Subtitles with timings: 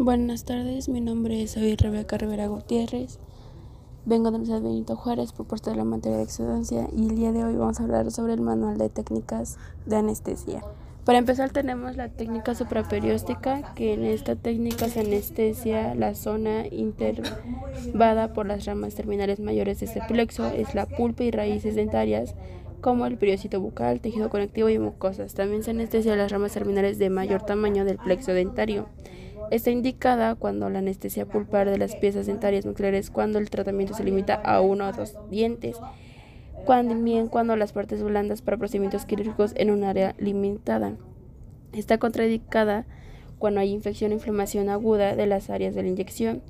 [0.00, 3.18] Buenas tardes, mi nombre es Rebeca Rivera Gutiérrez.
[4.06, 7.44] Vengo de Universidad Benito Juárez, propuesta de la materia de excedencia y el día de
[7.44, 10.62] hoy vamos a hablar sobre el manual de técnicas de anestesia.
[11.04, 18.32] Para empezar tenemos la técnica supraperióstica, que en esta técnica se anestesia la zona intervada
[18.32, 22.36] por las ramas terminales mayores de este plexo, es la pulpa y raíces dentarias,
[22.80, 25.34] como el periósito bucal, tejido conectivo y mucosas.
[25.34, 28.86] También se anestesia las ramas terminales de mayor tamaño del plexo dentario.
[29.50, 34.04] Está indicada cuando la anestesia pulpar de las piezas dentarias nucleares cuando el tratamiento se
[34.04, 35.76] limita a uno o dos dientes.
[36.66, 40.96] También cuando las partes blandas para procedimientos quirúrgicos en un área limitada.
[41.72, 42.84] Está contraindicada
[43.38, 46.42] cuando hay infección o inflamación aguda de las áreas de la inyección.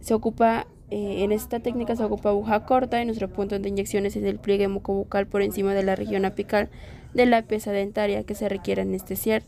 [0.00, 4.06] Se ocupa eh, en esta técnica se ocupa aguja corta y nuestro punto de inyección
[4.06, 6.70] es el pliegue mucobucal por encima de la región apical
[7.12, 9.42] de la pieza dentaria que se requiere anestesiar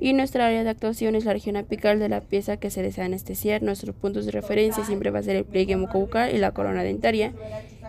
[0.00, 3.04] y nuestra área de actuación es la región apical de la pieza que se desea
[3.04, 3.62] anestesiar.
[3.62, 7.32] Nuestros puntos de referencia siempre va a ser el pliegue mucobucal y la corona dentaria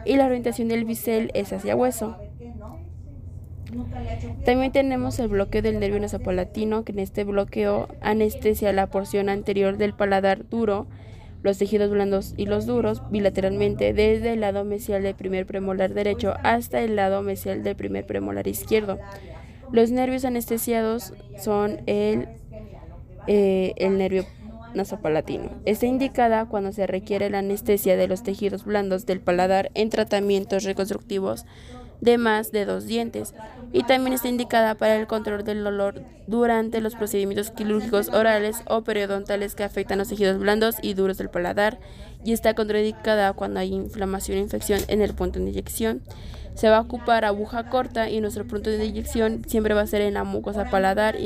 [0.06, 2.18] y la orientación del bisel es hacia hueso.
[4.46, 9.78] También tenemos el bloqueo del nervio nasopalatino, que en este bloqueo anestesia la porción anterior
[9.78, 10.88] del paladar duro,
[11.42, 16.34] los tejidos blandos y los duros bilateralmente desde el lado mesial del primer premolar derecho
[16.44, 19.00] hasta el lado mesial del primer premolar izquierdo.
[19.72, 22.28] Los nervios anestesiados son el,
[23.28, 24.26] eh, el nervio
[24.74, 25.50] nasopalatino.
[25.66, 30.64] Está indicada cuando se requiere la anestesia de los tejidos blandos del paladar en tratamientos
[30.64, 31.46] reconstructivos
[32.02, 33.34] de más de dos dientes
[33.72, 38.84] y también está indicada para el control del dolor durante los procedimientos quirúrgicos orales o
[38.84, 41.80] periodontales que afectan los tejidos blandos y duros del paladar
[42.24, 46.02] y está contraindicada cuando hay inflamación o infección en el punto de inyección.
[46.62, 50.02] Se va a ocupar aguja corta y nuestro punto de inyección siempre va a ser
[50.02, 51.18] en la mucosa paladar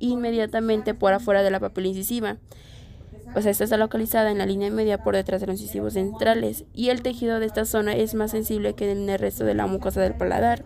[0.00, 2.38] inmediatamente por afuera de la papila incisiva.
[3.36, 6.64] O sea, esta está localizada en la línea media por detrás de los incisivos centrales
[6.74, 9.68] y el tejido de esta zona es más sensible que en el resto de la
[9.68, 10.64] mucosa del paladar.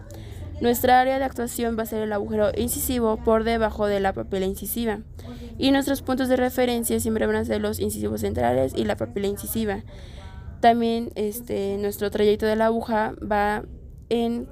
[0.63, 4.47] Nuestra área de actuación va a ser el agujero incisivo por debajo de la papila
[4.47, 5.01] incisiva
[5.59, 9.27] y nuestros puntos de referencia siempre van a ser los incisivos centrales y la papila
[9.27, 9.83] incisiva.
[10.61, 13.65] También este, nuestro trayecto de la aguja va
[14.09, 14.47] en,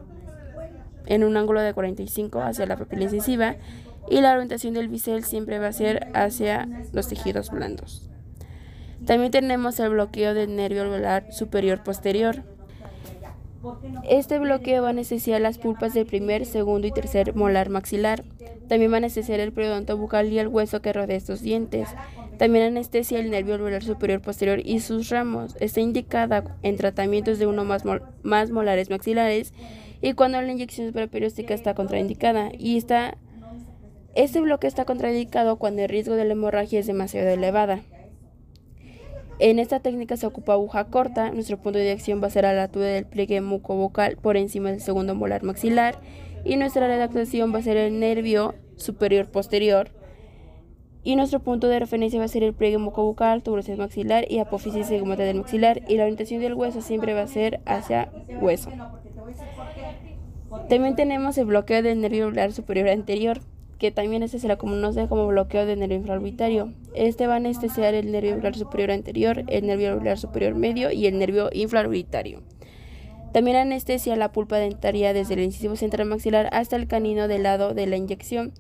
[1.07, 3.57] en un ángulo de 45 hacia la papila incisiva
[4.11, 8.09] y la orientación del bisel siempre va a ser hacia los tejidos blandos.
[9.07, 12.43] También tenemos el bloqueo del nervio alveolar superior posterior.
[14.09, 18.25] Este bloqueo va a anestesiar las pulpas del primer, segundo y tercer molar maxilar.
[18.69, 21.89] También va a anestesiar el periodonto bucal y el hueso que rodea estos dientes.
[22.43, 25.55] También anestesia el nervio alveolar superior posterior y sus ramos.
[25.61, 29.55] Está indicada en tratamientos de uno más, molares maxilares
[30.01, 33.17] y cuando la inyección perióstica está contraindicada y está
[34.17, 37.83] este bloque está contraindicado cuando el riesgo de la hemorragia es demasiado elevada.
[39.39, 42.53] En esta técnica se ocupa aguja corta, nuestro punto de acción va a ser a
[42.55, 46.01] la altura del pliegue mucovocal por encima del segundo molar maxilar
[46.45, 50.02] y nuestra área de actuación va a ser el nervio superior posterior
[51.05, 54.87] y nuestro punto de referencia va a ser el pliegue mucobucal, tuberosidad maxilar y apófisis
[54.87, 58.71] segmental del maxilar y la orientación del hueso siempre va a ser hacia hueso.
[60.69, 63.41] También tenemos el bloqueo del nervio superior anterior
[63.83, 66.73] que también este se la conoce como bloqueo del nervio infraorbitario.
[66.95, 71.09] Este va a anestesiar el nervio alveolar superior anterior, el nervio alveolar superior medio y
[71.09, 72.43] el nervio infraorbitario.
[73.33, 77.75] También anestesia la pulpa dentaria desde el incisivo central maxilar hasta el canino del lado
[77.75, 78.53] de la inyección.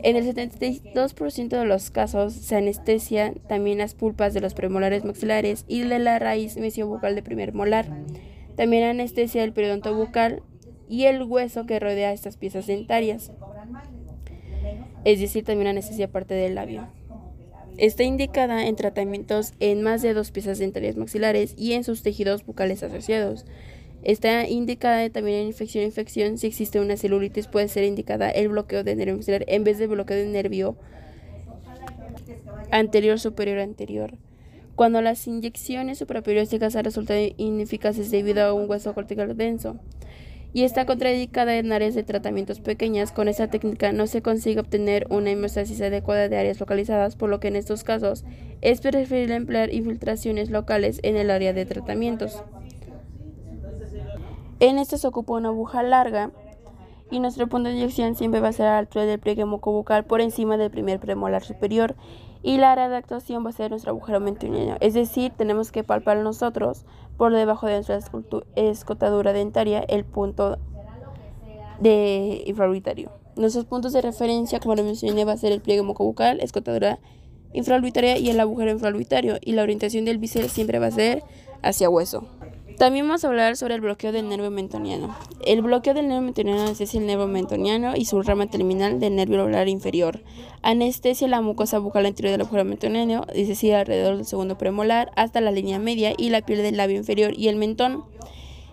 [0.00, 5.64] En el 72% de los casos se anestesia también las pulpas de los premolares maxilares
[5.68, 7.86] y de la raíz mesiobucal de primer molar.
[8.56, 10.42] También anestesia el periodonto bucal
[10.88, 13.32] y el hueso que rodea estas piezas dentarias
[15.06, 16.88] es decir, también anestesia parte del labio.
[17.76, 22.44] Está indicada en tratamientos en más de dos piezas dentarias maxilares y en sus tejidos
[22.44, 23.44] bucales asociados.
[24.06, 26.38] Está indicada también en infección infección.
[26.38, 29.88] Si existe una celulitis, puede ser indicada el bloqueo de nervio maxilar en vez de
[29.88, 30.76] bloqueo de nervio
[32.70, 34.14] anterior, superior, anterior.
[34.76, 39.76] Cuando las inyecciones supraperiósticas han resultado ineficaces debido a un hueso cortical denso
[40.52, 43.10] y está contraindicada en áreas de tratamientos pequeñas.
[43.10, 47.40] Con esta técnica no se consigue obtener una hemostasis adecuada de áreas localizadas, por lo
[47.40, 48.24] que en estos casos
[48.60, 52.44] es preferible emplear infiltraciones locales en el área de tratamientos.
[54.58, 56.30] En este se ocupa una aguja larga
[57.10, 60.04] y nuestro punto de inyección siempre va a ser a la altura del pliegue mucobucal
[60.04, 61.94] por encima del primer premolar superior
[62.42, 64.76] y la área de actuación va a ser nuestro agujero mentuñano.
[64.80, 66.86] Es decir, tenemos que palpar nosotros
[67.18, 68.00] por debajo de nuestra
[68.56, 70.58] escotadura dentaria el punto
[71.80, 73.10] de infraorbitario.
[73.36, 76.98] Nuestros puntos de referencia, como lo mencioné, va a ser el pliegue mucobucal, escotadura
[77.52, 81.22] infraorbitaria y el agujero infraorbitario y la orientación del bíceps siempre va a ser
[81.62, 82.26] hacia hueso.
[82.78, 85.16] También vamos a hablar sobre el bloqueo del nervio mentoniano.
[85.46, 89.42] El bloqueo del nervio mentoniano es el nervio mentoniano y su rama terminal del nervio
[89.42, 90.20] ocular inferior.
[90.60, 95.40] Anestesia la mucosa bucal anterior del agujero mentoniano, es decir, alrededor del segundo premolar hasta
[95.40, 98.04] la línea media y la piel del labio inferior y el mentón.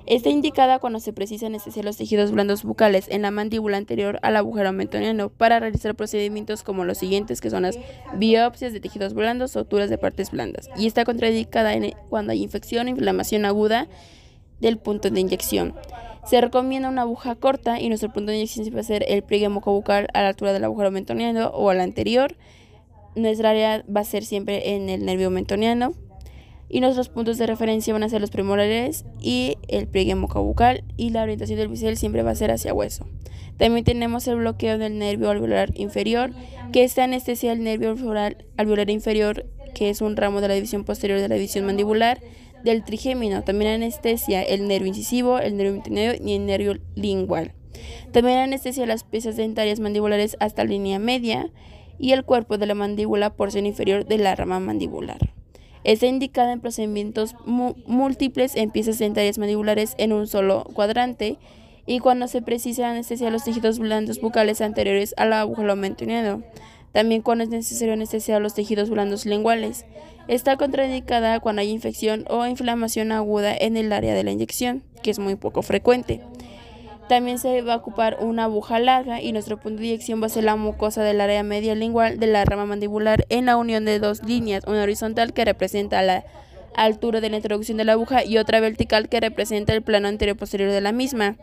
[0.05, 4.35] Está indicada cuando se precisa anestesiar los tejidos blandos bucales en la mandíbula anterior al
[4.35, 7.79] agujero mentoniano para realizar procedimientos como los siguientes, que son las
[8.15, 10.69] biopsias de tejidos blandos, suturas de partes blandas.
[10.77, 11.73] Y está contraindicada
[12.09, 13.87] cuando hay infección inflamación aguda
[14.59, 15.73] del punto de inyección.
[16.25, 19.47] Se recomienda una aguja corta y nuestro punto de inyección va a ser el pliegue
[19.47, 22.35] bucal a la altura del agujero mentoniano o al anterior.
[23.15, 25.93] Nuestra área va a ser siempre en el nervio mentoniano
[26.73, 31.11] y nuestros puntos de referencia van a ser los premolares y el pliegue bucal y
[31.11, 33.05] la orientación del bisel siempre va a ser hacia hueso.
[33.57, 36.31] También tenemos el bloqueo del nervio alveolar inferior,
[36.71, 37.91] que está anestesia el nervio
[38.57, 42.21] alveolar inferior, que es un ramo de la división posterior de la división mandibular
[42.63, 43.43] del trigémino.
[43.43, 47.53] También anestesia el nervio incisivo, el nervio intermedio y el nervio lingual.
[48.11, 51.51] También anestesia las piezas dentarias mandibulares hasta la línea media
[51.99, 55.33] y el cuerpo de la mandíbula, porción inferior de la rama mandibular.
[55.83, 61.37] Está indicada en procedimientos múltiples en piezas dentarias mandibulares en un solo cuadrante
[61.85, 66.43] y cuando se precisa anestesiar los tejidos blandos bucales anteriores al agujero mentoniano.
[66.93, 69.85] También cuando es necesario anestesiar los tejidos blandos linguales.
[70.27, 75.11] Está contraindicada cuando hay infección o inflamación aguda en el área de la inyección, que
[75.11, 76.21] es muy poco frecuente.
[77.09, 80.29] También se va a ocupar una aguja larga y nuestro punto de inyección va a
[80.29, 83.99] ser la mucosa del área media lingual de la rama mandibular en la unión de
[83.99, 86.23] dos líneas, una horizontal que representa la
[86.75, 90.37] altura de la introducción de la aguja y otra vertical que representa el plano anterior
[90.37, 91.35] posterior de la misma.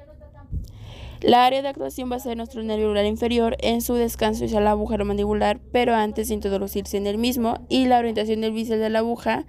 [1.21, 4.67] La área de actuación va a ser nuestro nervio inferior en su descanso hacia el
[4.67, 8.89] agujero mandibular, pero antes de introducirse en el mismo, y la orientación del bisel de
[8.89, 9.45] la aguja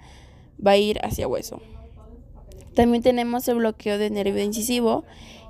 [0.64, 1.62] va a ir hacia hueso.
[2.74, 5.04] También tenemos el bloqueo del nervio incisivo,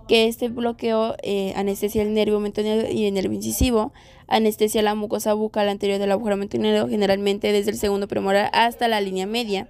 [0.09, 3.93] que este bloqueo eh, anestesia el nervio mentoniano y el nervio incisivo,
[4.27, 9.01] anestesia la mucosa bucal anterior del agujero mentoniano, generalmente desde el segundo premolar hasta la
[9.01, 9.69] línea media,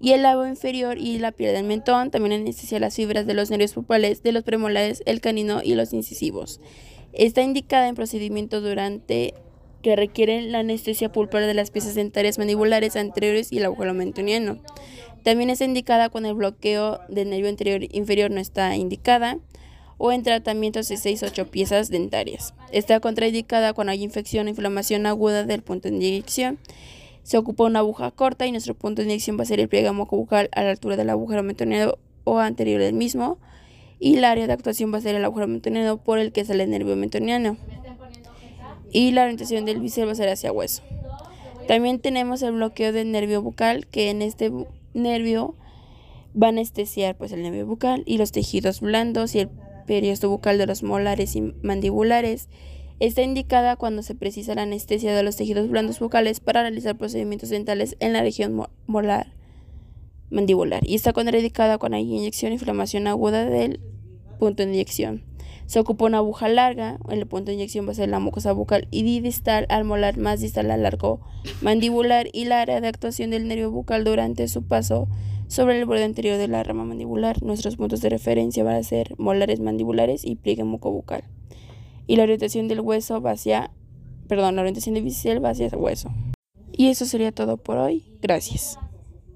[0.00, 3.50] y el labio inferior y la piel del mentón, también anestesia las fibras de los
[3.50, 6.60] nervios pulpares, de los premolares, el canino y los incisivos.
[7.12, 9.34] Está indicada en procedimientos durante
[9.82, 14.58] que requieren la anestesia pulpar de las piezas dentarias mandibulares anteriores y el agujero mentoniano.
[15.22, 19.38] También está indicada cuando el bloqueo del nervio anterior inferior no está indicada
[19.98, 22.54] o en tratamientos de 6 8 piezas dentarias.
[22.72, 26.58] Está contraindicada cuando hay infección o inflamación aguda del punto de inyección.
[27.22, 29.90] Se ocupa una aguja corta y nuestro punto de inyección va a ser el pliegue
[29.90, 31.94] bucal a la altura del agujero mentoniano
[32.24, 33.38] o anterior del mismo.
[33.98, 36.64] Y el área de actuación va a ser el agujero mentoniano por el que sale
[36.64, 37.56] el nervio mentoniano.
[38.92, 40.82] Y la orientación del bíceps va a ser hacia hueso.
[41.66, 44.52] También tenemos el bloqueo del nervio bucal, que en este
[44.92, 45.54] nervio
[46.40, 49.48] va a anestesiar pues, el nervio bucal y los tejidos blandos y el
[49.84, 52.48] periodo bucal de los molares y mandibulares.
[53.00, 57.50] Está indicada cuando se precisa la anestesia de los tejidos blandos bucales para realizar procedimientos
[57.50, 59.34] dentales en la región molar
[60.30, 63.80] mandibular y está contraindicada cuando hay inyección inflamación aguda del
[64.38, 65.22] punto de inyección.
[65.66, 68.86] Se ocupa una aguja larga, el punto de inyección va a ser la mucosa bucal
[68.90, 71.20] y distal al molar más distal al largo
[71.62, 75.08] mandibular y la área de actuación del nervio bucal durante su paso
[75.48, 77.42] sobre el borde anterior de la rama mandibular.
[77.42, 81.24] Nuestros puntos de referencia van a ser molares mandibulares y pliegue mucobucal.
[82.06, 83.70] Y la orientación del hueso va hacia,
[84.28, 86.12] perdón, la orientación bíceps va hacia el hueso.
[86.72, 88.04] Y eso sería todo por hoy.
[88.20, 88.78] Gracias.